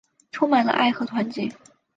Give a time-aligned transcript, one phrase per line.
[0.31, 1.47] 充满了爱和团结